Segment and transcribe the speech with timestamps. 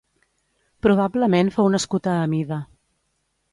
[0.85, 2.61] Probablement fou nascut a Amida.